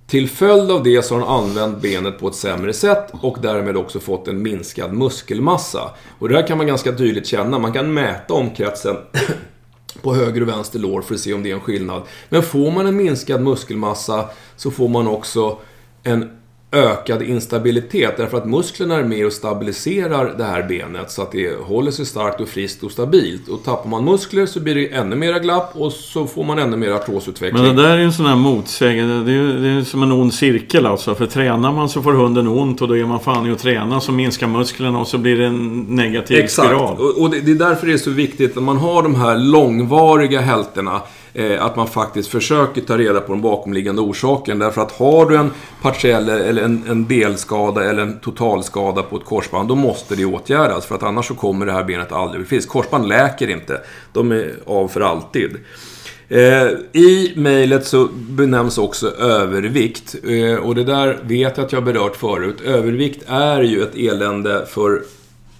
[0.08, 3.78] Till följd av det så har han använt benet på ett sämre sätt och därmed
[3.78, 5.92] också fått en minskad muskelmassa.
[6.20, 7.60] Och det här kan man ganska tydligt känna.
[7.60, 8.96] Man kan mäta omkretsen
[10.02, 12.02] på höger och vänster lår för att se om det är en skillnad.
[12.30, 15.58] Men får man en minskad muskelmassa så får man också
[16.04, 16.37] en
[16.72, 21.60] ökad instabilitet därför att musklerna är med och stabiliserar det här benet så att det
[21.62, 23.48] håller sig starkt och friskt och stabilt.
[23.48, 26.78] Och tappar man muskler så blir det ännu mera glapp och så får man ännu
[26.78, 27.64] mer artrosutveckling.
[27.64, 29.26] Men det där är ju en sån här motsägelse.
[29.26, 31.16] Det är ju det är som en ond cirkel alltså.
[31.16, 34.00] För tränar man så får hunden ont och då är man fan i att träna
[34.00, 36.68] så minskar musklerna och så blir det en negativ Exakt.
[36.68, 36.94] spiral.
[36.94, 37.18] Exakt.
[37.18, 41.02] Och det är därför det är så viktigt att man har de här långvariga hälterna
[41.38, 44.60] Eh, att man faktiskt försöker ta reda på den bakomliggande orsaken.
[44.60, 49.26] Därför att har du en partiell eller en, en delskada eller en totalskada på ett
[49.26, 50.86] korsband, då måste det åtgärdas.
[50.86, 52.72] För att annars så kommer det här benet aldrig bli friskt.
[52.72, 53.82] Korsband läker inte.
[54.14, 55.58] De är av för alltid.
[56.30, 56.68] Eh,
[57.02, 60.16] I mejlet så benämns också övervikt.
[60.24, 62.62] Eh, och det där vet jag att jag berört förut.
[62.66, 65.02] Övervikt är ju ett elände för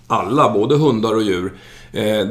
[0.08, 1.52] alla, både hundar och djur.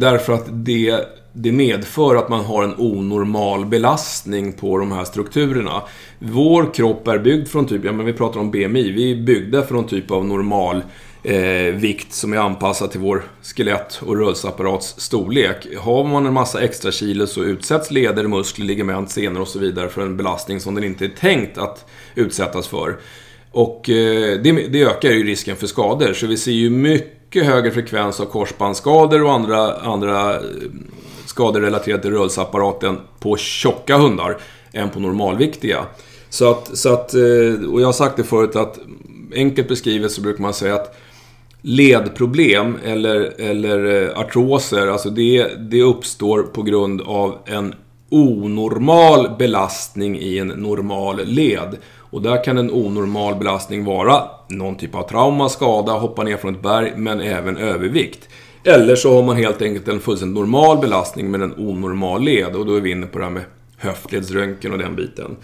[0.00, 1.04] därför att det
[1.38, 5.82] det medför att man har en onormal belastning på de här strukturerna.
[6.18, 9.62] Vår kropp är byggd från typ, ja men vi pratar om BMI, vi är byggda
[9.62, 10.82] för någon typ av normal
[11.22, 15.66] eh, vikt som är anpassad till vår skelett och rörelseapparats storlek.
[15.78, 19.88] Har man en massa extra kilo så utsätts leder, muskler, ligament, senor och så vidare
[19.88, 22.96] för en belastning som den inte är tänkt att utsättas för.
[23.50, 27.70] Och eh, det, det ökar ju risken för skador, så vi ser ju mycket högre
[27.70, 30.40] frekvens av korsbandsskador och andra, andra eh,
[31.26, 34.36] skador relaterade till rörelseapparaten på tjocka hundar
[34.72, 35.84] än på normalviktiga.
[36.28, 38.78] Så att, så att, eh, och jag har sagt det förut att
[39.34, 40.96] enkelt beskrivet så brukar man säga att
[41.62, 47.74] ledproblem eller, eller eh, artroser, alltså det, det uppstår på grund av en
[48.10, 51.76] onormal belastning i en normal led.
[52.10, 56.54] Och där kan en onormal belastning vara någon typ av trauma, skada, hoppa ner från
[56.54, 58.28] ett berg, men även övervikt.
[58.66, 62.56] Eller så har man helt enkelt en fullständigt normal belastning med en onormal led.
[62.56, 63.42] Och då är vi inne på det här med
[63.76, 65.36] höftledsröntgen och den biten.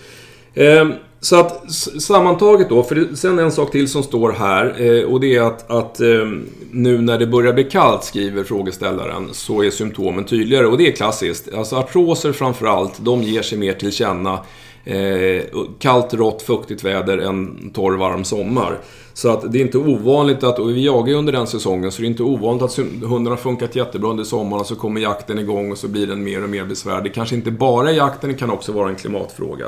[0.55, 5.21] Ehm, så att sammantaget då, för sen en sak till som står här eh, och
[5.21, 9.71] det är att, att ehm, nu när det börjar bli kallt, skriver frågeställaren, så är
[9.71, 11.55] symptomen tydligare och det är klassiskt.
[11.55, 14.39] Alltså artroser framförallt, de ger sig mer till känna
[14.85, 15.43] eh,
[15.79, 18.79] kallt, rått, fuktigt väder en torr, varm sommar.
[19.15, 22.01] Så att det är inte ovanligt att, och vi jagar ju under den säsongen, så
[22.03, 25.73] det är inte ovanligt att hundarna funkat jättebra under sommaren och så kommer jakten igång
[25.73, 27.15] och så blir den mer och mer besvärlig.
[27.15, 29.67] Kanske inte bara jakten, det kan också vara en klimatfråga.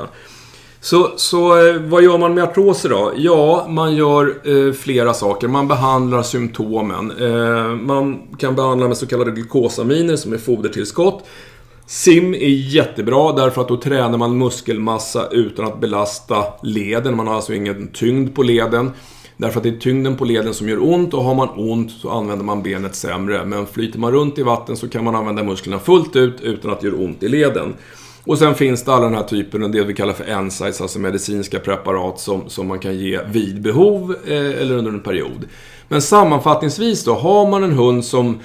[0.85, 3.13] Så, så eh, vad gör man med artroser då?
[3.15, 5.47] Ja, man gör eh, flera saker.
[5.47, 7.11] Man behandlar symptomen.
[7.11, 11.25] Eh, man kan behandla med så kallade glukosaminer som är fodertillskott.
[11.87, 17.15] Sim är jättebra därför att då tränar man muskelmassa utan att belasta leden.
[17.15, 18.91] Man har alltså ingen tyngd på leden.
[19.37, 22.09] Därför att det är tyngden på leden som gör ont och har man ont så
[22.09, 23.45] använder man benet sämre.
[23.45, 26.81] Men flyter man runt i vatten så kan man använda musklerna fullt ut utan att
[26.81, 27.73] det gör ont i leden.
[28.23, 31.59] Och sen finns det alla den här typen, det vi kallar för NSAIDs, alltså medicinska
[31.59, 35.45] preparat som, som man kan ge vid behov eh, eller under en period.
[35.87, 38.39] Men sammanfattningsvis då, har man en hund som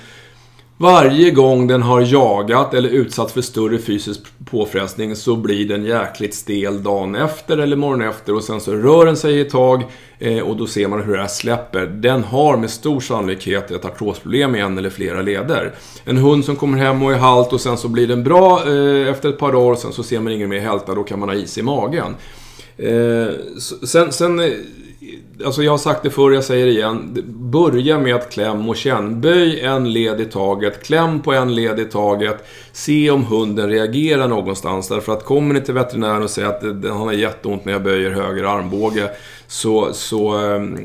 [0.80, 6.34] varje gång den har jagat eller utsatts för större fysisk påfrestning så blir den jäkligt
[6.34, 9.84] stel dagen efter eller morgonen efter och sen så rör den sig ett tag
[10.18, 11.86] eh, och då ser man hur det här släpper.
[11.86, 15.74] Den har med stor sannolikhet ett artrosproblem i en eller flera leder.
[16.04, 19.08] En hund som kommer hem och är halt och sen så blir den bra eh,
[19.08, 21.28] efter ett par dagar och sen så ser man ingen mer hälta, då kan man
[21.28, 22.14] ha is i magen.
[22.76, 23.28] Eh,
[23.84, 24.40] sen, sen
[25.44, 27.24] alltså jag har sagt det förr, jag säger det igen.
[27.26, 29.20] Börja med att kläm och känn.
[29.20, 32.46] Böj en led i taget, kläm på en led i taget.
[32.72, 34.88] Se om hunden reagerar någonstans.
[34.88, 38.10] Därför att kommer ni till veterinären och säger att han har jätteont när jag böjer
[38.10, 39.10] höger armbåge.
[39.46, 40.78] Så, så ehm,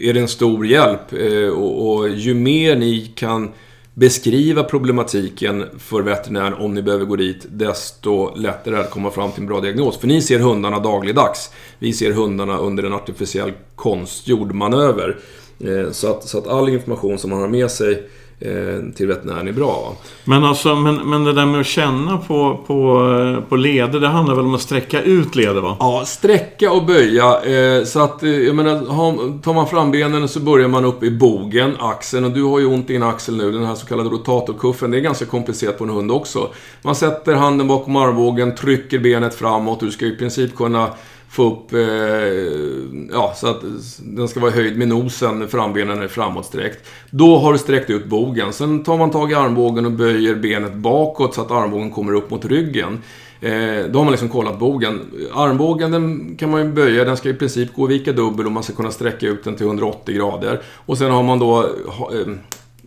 [0.00, 1.12] är det en stor hjälp.
[1.12, 3.52] Eh, och, och ju mer ni kan
[3.94, 9.10] beskriva problematiken för veterinären om ni behöver gå dit, desto lättare är det att komma
[9.10, 9.98] fram till en bra diagnos.
[9.98, 11.50] För ni ser hundarna dagligdags.
[11.78, 15.16] Vi ser hundarna under en artificiell konstgjord manöver.
[15.60, 18.08] Eh, så att, så att all information som man har med sig
[18.96, 19.96] till veterinären är bra.
[20.24, 24.08] Men, alltså, men, men det där med att känna på, på, eh, på leder, det
[24.08, 25.76] handlar väl om att sträcka ut leder va?
[25.80, 27.42] Ja, sträcka och böja.
[27.42, 31.10] Eh, så att, eh, jag menar, tar man fram benen så börjar man upp i
[31.10, 32.24] bogen, axeln.
[32.24, 34.90] Och du har ju ont i en axel nu, den här så kallade rotatorkuffen.
[34.90, 36.48] Det är ganska komplicerat på en hund också.
[36.82, 39.80] Man sätter handen bakom armbågen, trycker benet framåt.
[39.80, 40.88] Du ska i princip kunna
[41.32, 41.80] få upp, eh,
[43.12, 43.60] ja, så att
[43.98, 46.88] den ska vara höjd med nosen, frambenen är framåtsträckt.
[47.10, 48.52] Då har du sträckt ut bogen.
[48.52, 52.30] Sen tar man tag i armbågen och böjer benet bakåt så att armbågen kommer upp
[52.30, 52.98] mot ryggen.
[53.40, 55.00] Eh, då har man liksom kollat bogen.
[55.34, 58.52] Armbågen den kan man ju böja, den ska i princip gå och vika dubbel och
[58.52, 60.62] man ska kunna sträcka ut den till 180 grader.
[60.86, 62.34] Och sen har man då eh,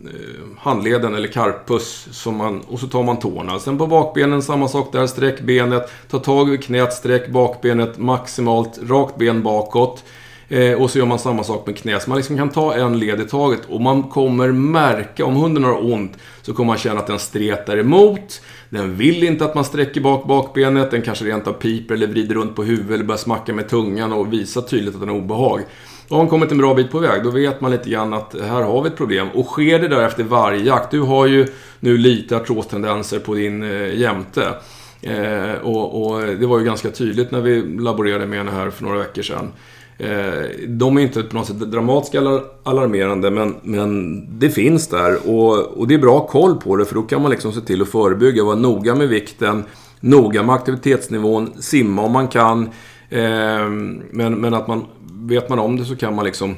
[0.03, 3.59] Eh, handleden eller carpus som man, och så tar man tårna.
[3.59, 8.79] Sen på bakbenen samma sak där, sträck benet, ta tag i knät, sträck bakbenet maximalt,
[8.83, 10.03] rakt ben bakåt.
[10.47, 11.99] Eh, och så gör man samma sak med knä.
[11.99, 15.63] Så man liksom kan ta en led i taget och man kommer märka, om hunden
[15.63, 18.41] har ont, så kommer man känna att den stretar emot.
[18.69, 22.35] Den vill inte att man sträcker bak bakbenet, den kanske rent av piper eller vrider
[22.35, 25.61] runt på huvudet eller börjar smacka med tungan och visar tydligt att den har obehag.
[26.07, 27.23] Då har man kommit en bra bit på väg.
[27.23, 29.27] Då vet man lite grann att här har vi ett problem.
[29.33, 30.91] Och sker det där efter varje jakt.
[30.91, 31.47] Du har ju
[31.79, 34.53] nu lite artrostendenser på din eh, jämte.
[35.01, 38.83] Eh, och, och, det var ju ganska tydligt när vi laborerade med henne här för
[38.83, 39.51] några veckor sedan.
[39.97, 45.29] Eh, de är inte på något sätt dramatiska eller alarmerande, men, men det finns där.
[45.29, 47.81] Och, och det är bra koll på det, för då kan man liksom se till
[47.81, 48.43] att förebygga.
[48.43, 49.63] Vara noga med vikten,
[49.99, 52.69] noga med aktivitetsnivån, simma om man kan.
[53.09, 53.69] Eh,
[54.11, 54.85] men, men att man
[55.15, 56.55] vet man om det så kan man liksom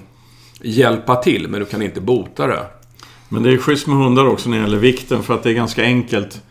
[0.62, 2.66] hjälpa till, men du kan inte bota det.
[3.30, 5.54] Men det är schysst med hundar också när det gäller vikten, för att det är
[5.54, 6.42] ganska enkelt.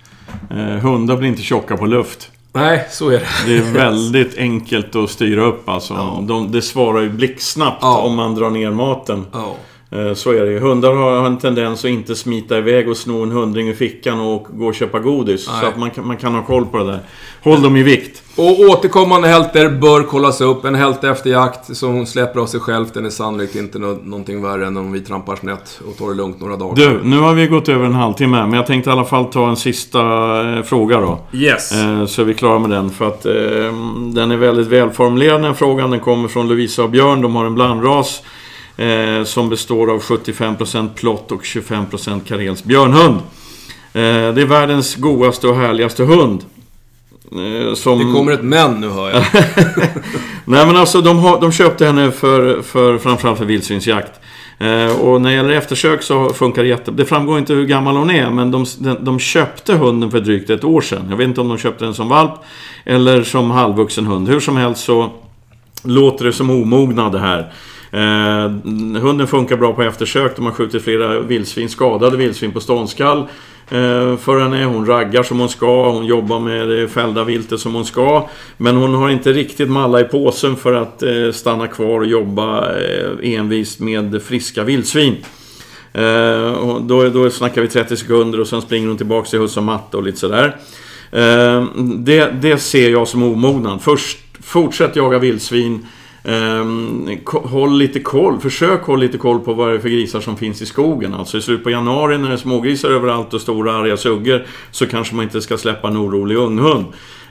[0.51, 2.31] Eh, hundar blir inte tjocka på luft.
[2.53, 3.27] Nej, så är det.
[3.47, 5.95] Det är väldigt enkelt att styra upp alltså.
[5.95, 6.25] Ja.
[6.29, 7.99] De, det svarar ju blixtsnabbt ja.
[7.99, 9.27] om man drar ner maten.
[9.33, 9.57] Ja.
[9.90, 10.59] Eh, så är det ju.
[10.59, 14.46] Hundar har en tendens att inte smita iväg och sno en hundring ur fickan och
[14.51, 15.49] gå och köpa godis.
[15.49, 15.61] Nej.
[15.61, 17.01] Så att man kan, man kan ha koll på det där.
[17.42, 18.22] Håll dem i vikt.
[18.37, 20.64] Och återkommande hälter bör kollas upp.
[20.64, 24.42] En hälte efter jakt som släpper av sig själv, den är sannolikt inte nå någonting
[24.42, 26.77] värre än om vi trampar snett och tar det lugnt några dagar.
[26.77, 29.49] Du, nu har vi gått över en halvtimme, men jag tänkte i alla fall ta
[29.49, 30.01] en sista
[30.57, 31.18] eh, fråga då.
[31.33, 31.72] Yes.
[31.72, 33.33] Eh, så är vi klara med den, för att eh,
[34.14, 35.90] den är väldigt välformulerad den frågan.
[35.90, 38.22] Den kommer från Lovisa och Björn, de har en blandras.
[38.77, 43.17] Eh, som består av 75% plott och 25% karelsk björnhund.
[43.93, 46.45] Eh, det är världens godaste och härligaste hund.
[47.33, 47.99] Eh, som...
[47.99, 49.25] Det kommer ett men nu hör jag.
[50.45, 54.21] Nej men alltså de, har, de köpte henne för, för framförallt för vildsvinsjakt.
[54.59, 56.97] Eh, och när det gäller eftersök så funkar det jättebra.
[56.97, 60.51] Det framgår inte hur gammal hon är, men de, de, de, köpte hunden för drygt
[60.51, 61.07] ett år sedan.
[61.11, 62.33] Jag vet inte om de köpte den som valp
[62.85, 64.29] eller som halvvuxen hund.
[64.29, 65.11] Hur som helst så
[65.83, 67.53] låter det som omognad det här.
[67.96, 68.50] Eh,
[69.00, 70.37] hunden funkar bra på eftersök.
[70.37, 73.18] De har skjutit flera vildsvin, skadade vildsvin på ståndskall.
[73.70, 74.64] Eh, för henne.
[74.64, 75.90] Hon raggar som hon ska.
[75.90, 78.28] Hon jobbar med det fällda viltet som hon ska.
[78.56, 82.72] Men hon har inte riktigt malla i påsen för att eh, stanna kvar och jobba
[82.76, 85.16] eh, envist med friska vildsvin.
[85.92, 89.61] Eh, och då, då snackar vi 30 sekunder och sen springer hon tillbaka till husse
[89.61, 90.56] och matte och lite sådär.
[91.12, 91.64] Eh,
[91.98, 93.82] det, det ser jag som omognad.
[93.82, 95.87] Först, fortsätt jaga vildsvin.
[96.29, 100.37] Ehm, håll lite koll, försök hålla lite koll på vad det är för grisar som
[100.37, 101.15] finns i skogen.
[101.15, 104.87] Alltså i slutet på januari när det är smågrisar överallt och stora arga suggor så
[104.87, 106.85] kanske man inte ska släppa en orolig unghund.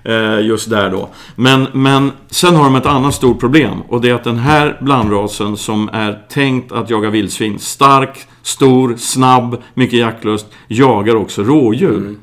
[0.04, 1.10] Eh, just där då.
[1.36, 4.78] Men, men sen har de ett annat stort problem och det är att den här
[4.82, 11.98] blandrasen som är tänkt att jaga vildsvin, stark, stor, snabb, mycket jaktlust, jagar också rådjur.
[11.98, 12.18] Mm.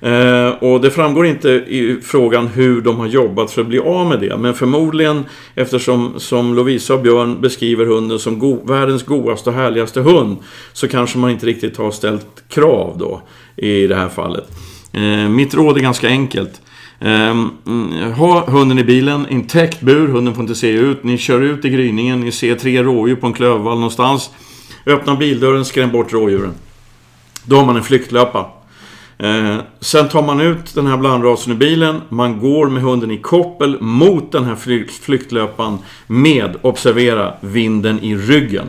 [0.00, 4.06] Eh, och det framgår inte i frågan hur de har jobbat för att bli av
[4.06, 4.36] med det.
[4.36, 10.00] Men förmodligen eftersom som Lovisa och Björn beskriver hunden som go världens godaste och härligaste
[10.00, 10.36] hund.
[10.72, 13.22] Så kanske man inte riktigt har ställt krav då
[13.56, 14.44] i det här fallet.
[14.92, 16.60] Eh, mitt råd är ganska enkelt.
[17.00, 21.04] Ehm, mm, ha hunden i bilen, en täckt bur, hunden får inte se ut.
[21.04, 24.30] Ni kör ut i gryningen, ni ser tre rådjur på en klövvall någonstans.
[24.86, 26.54] Öppna bildörren, skräm bort rådjuren.
[27.44, 28.46] Då har man en flyktlöpa.
[29.18, 32.00] Eh, sen tar man ut den här blandrasen ur bilen.
[32.08, 38.16] Man går med hunden i koppel mot den här flykt, flyktlöpan med, observera, vinden i
[38.16, 38.66] ryggen.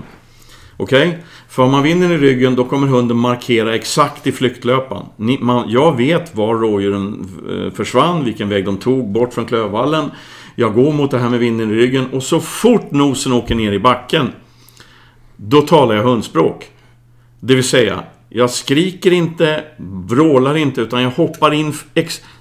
[0.78, 1.08] Okej?
[1.08, 1.20] Okay?
[1.50, 5.06] För om man vinden i ryggen då kommer hunden markera exakt i flyktlöpan.
[5.16, 10.12] Ni, man, jag vet var rådjuren eh, försvann, vilken väg de tog bort från klövvallen.
[10.56, 13.72] Jag går mot det här med vinden i ryggen och så fort nosen åker ner
[13.72, 14.32] i backen
[15.36, 16.66] då talar jag hundspråk.
[17.40, 19.64] Det vill säga, jag skriker inte,
[20.08, 21.74] vrålar inte, utan jag hoppar in...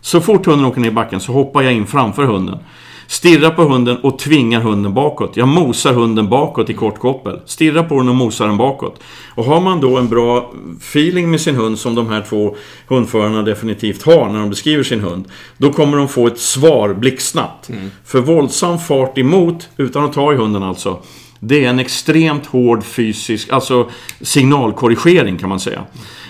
[0.01, 2.59] Så fort hunden åker ner i backen så hoppar jag in framför hunden.
[3.07, 5.37] Stirrar på hunden och tvingar hunden bakåt.
[5.37, 7.41] Jag mosar hunden bakåt i kort koppel.
[7.47, 9.01] Stirrar på den och mosar den bakåt.
[9.35, 12.57] Och har man då en bra feeling med sin hund som de här två
[12.89, 15.25] hundförarna definitivt har när de beskriver sin hund.
[15.57, 17.69] Då kommer de få ett svar blixtsnabbt.
[17.69, 17.91] Mm.
[18.05, 20.99] För våldsam fart emot, utan att ta i hunden alltså.
[21.41, 25.85] Det är en extremt hård fysisk, alltså signalkorrigering kan man säga.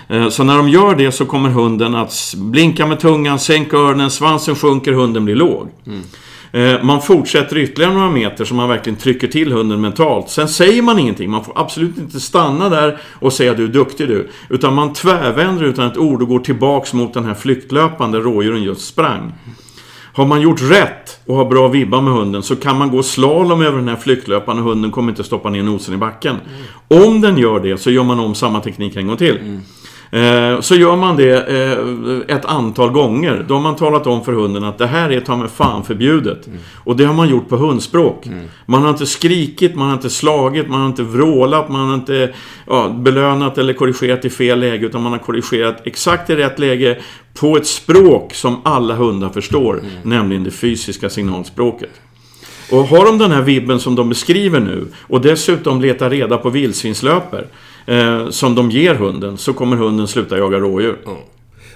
[0.07, 4.11] Eh, så när de gör det så kommer hunden att blinka med tungan, sänka öronen,
[4.11, 5.69] svansen sjunker, hunden blir låg.
[5.87, 6.01] Mm.
[6.83, 10.29] Man fortsätter ytterligare några meter så man verkligen trycker till hunden mentalt.
[10.29, 11.29] Sen säger man ingenting.
[11.29, 14.29] Man får absolut inte stanna där och säga du är duktig du.
[14.49, 18.87] Utan man tvärvänder utan ett ord och går tillbaks mot den här flyktlöpande rådjuren just
[18.87, 19.33] sprang.
[20.13, 23.61] Har man gjort rätt och har bra vibbar med hunden så kan man gå slalom
[23.61, 26.35] över den här flyktlöparen och hunden kommer inte stoppa ner nosen i backen.
[26.89, 27.05] Mm.
[27.05, 29.37] Om den gör det så gör man om samma teknik en gång till.
[29.37, 29.61] Mm.
[30.11, 33.45] Eh, så gör man det eh, ett antal gånger.
[33.47, 36.47] Då har man talat om för hunden att det här är ta mig fan förbjudet.
[36.47, 36.59] Mm.
[36.75, 38.25] Och det har man gjort på hundspråk.
[38.25, 38.45] Mm.
[38.65, 42.33] Man har inte skrikit, man har inte slagit, man har inte vrålat, man har inte
[42.67, 44.85] ja, belönat eller korrigerat i fel läge.
[44.85, 46.97] Utan man har korrigerat exakt i rätt läge
[47.39, 49.73] på ett språk som alla hundar förstår.
[49.79, 49.91] Mm.
[50.03, 52.01] Nämligen det fysiska signalspråket.
[52.71, 56.49] Och har de den här vibben som de beskriver nu och dessutom letar reda på
[56.49, 57.47] vildsvinslöper
[57.89, 60.97] eh, som de ger hunden så kommer hunden sluta jaga rådjur.
[61.05, 61.17] Ja.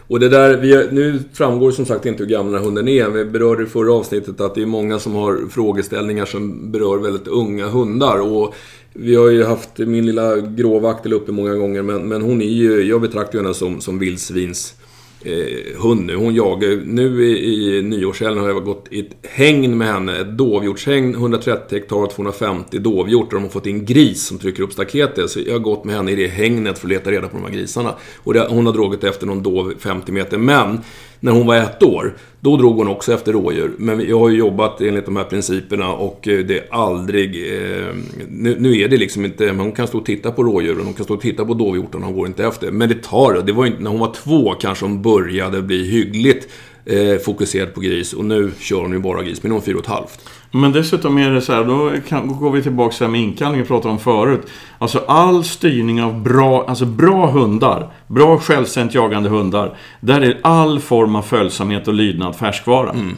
[0.08, 3.10] Och det där, vi, nu framgår som sagt inte hur gammal hunden är.
[3.10, 7.28] Vi berörde i förra avsnittet att det är många som har frågeställningar som berör väldigt
[7.28, 8.20] unga hundar.
[8.20, 8.56] Och
[8.94, 12.82] vi har ju haft min lilla gråvaktel uppe många gånger, men, men hon är ju,
[12.84, 14.76] jag betraktar henne som, som vildsvins
[15.24, 16.16] eh, hund nu.
[16.16, 16.82] Hon jagar.
[16.86, 20.20] Nu i, i nyårshelgen har jag gått i ett hägn med henne.
[20.20, 23.28] Ett dovhjortshägn, 130 hektar, 250 dovhjort.
[23.28, 25.30] Och de har fått in gris som trycker upp staketet.
[25.30, 27.44] Så jag har gått med henne i det hägnet för att leta reda på de
[27.44, 27.96] här grisarna.
[28.18, 30.38] Och det, hon har dragit efter någon dov 50 meter.
[30.38, 30.80] Men
[31.24, 33.72] när hon var ett år, då drog hon också efter rådjur.
[33.78, 37.36] Men jag har ju jobbat enligt de här principerna och eh, det är aldrig...
[37.36, 37.96] Eh,
[38.30, 39.50] nu, nu, är det liksom inte...
[39.50, 42.16] Hon kan stå och titta på rådjuren, hon kan stå och titta på dovhjortarna, hon
[42.16, 42.72] går inte efter.
[42.72, 43.54] Men det tar det.
[43.54, 46.48] var inte, när hon var två kanske hon började bli hyggligt
[46.86, 48.14] eh, fokuserad på gris.
[48.14, 50.30] Och nu kör hon ju bara gris, men hon är fyra och ett halvt.
[50.52, 53.68] Men dessutom är det så här, då kan, går vi tillbaka till med inkallning vi
[53.68, 54.42] pratade om förut.
[54.80, 59.78] Alltså all styrning av bra, alltså bra hundar, bra självständigt jagande hundar.
[60.00, 62.90] Där är all form av följsamhet och lydnad färskvara.
[62.90, 63.18] Mm.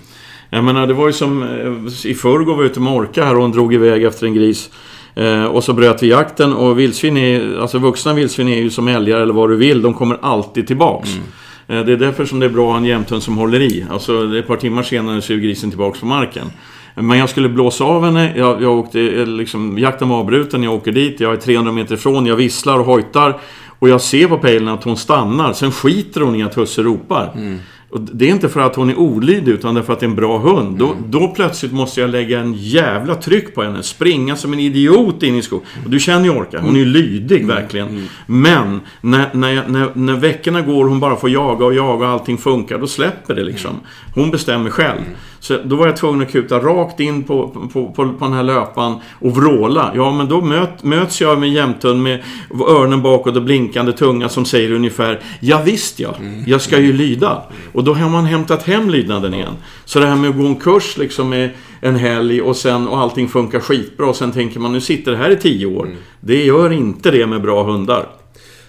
[0.49, 3.41] Jag menar, det var ju som eh, i förrgår var ute med Orka här och
[3.41, 4.69] hon drog iväg efter en gris.
[5.15, 8.87] Eh, och så bröt vi jakten och vildsvin är, alltså vuxna vildsvin är ju som
[8.87, 11.13] älgar eller vad du vill, de kommer alltid tillbaks.
[11.13, 11.25] Mm.
[11.67, 13.85] Eh, det är därför som det är bra att ha en jämthund som håller i.
[13.91, 16.51] Alltså ett par timmar senare så är grisen tillbaks på marken.
[16.95, 20.73] Men jag skulle blåsa av henne, jag, jag åkte, eh, liksom, jakten var avbruten, jag
[20.73, 23.39] åker dit, jag är 300 meter ifrån, jag visslar och hojtar.
[23.79, 27.31] Och jag ser på pejlen att hon stannar, sen skiter hon i att husse ropar.
[27.35, 27.59] Mm.
[27.89, 30.15] Och det är inte för att hon är olydig utan för att det är en
[30.15, 30.67] bra hund.
[30.67, 30.77] Mm.
[30.77, 33.83] Då, då, plötsligt måste jag lägga en jävla tryck på henne.
[33.83, 35.67] Springa som en idiot in i skogen.
[35.85, 37.55] Och du känner ju Orka, hon är ju lydig mm.
[37.55, 37.87] verkligen.
[37.87, 38.05] Mm.
[38.25, 42.11] Men när, när, när, när veckorna går och hon bara får jaga och jaga och
[42.11, 43.71] allting funkar, då släpper det liksom.
[44.15, 45.01] Hon bestämmer själv.
[45.49, 45.61] Mm.
[45.61, 48.43] Så då var jag tvungen att kuta rakt in på, på, på, på den här
[48.43, 49.91] löpan och vråla.
[49.95, 52.23] Ja, men då möt, möts jag med jämthund med
[52.67, 56.15] öronen bakåt och blinkande tunga som säger ungefär Ja visst ja,
[56.45, 57.43] jag ska ju lyda.
[57.73, 59.53] Och då har man hämtat hem lydnaden igen.
[59.85, 61.49] Så det här med att gå en kurs liksom med
[61.81, 65.17] en helg och sen och allting funkar skitbra och sen tänker man nu sitter det
[65.17, 65.89] här i tio år.
[66.19, 68.05] Det gör inte det med bra hundar.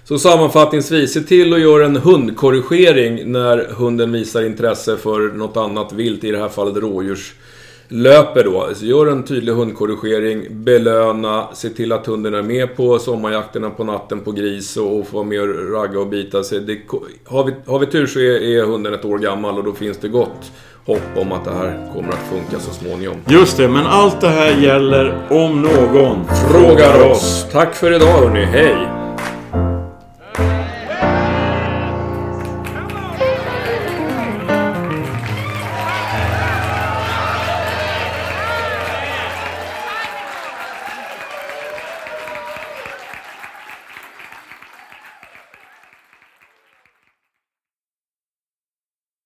[0.09, 5.93] Så sammanfattningsvis, se till att göra en hundkorrigering när hunden visar intresse för något annat
[5.93, 8.69] vilt, i det här fallet rådjurslöper då.
[8.75, 13.85] Så gör en tydlig hundkorrigering, belöna, se till att hunden är med på sommarjakterna på
[13.85, 16.61] natten på gris och får med och ragga och bita sig.
[16.61, 16.79] Det,
[17.25, 19.99] har, vi, har vi tur så är, är hunden ett år gammal och då finns
[19.99, 20.53] det gott
[20.85, 23.17] hopp om att det här kommer att funka så småningom.
[23.29, 27.47] Just det, men allt det här gäller om någon frågar oss.
[27.53, 29.06] Tack för idag hörni, hej!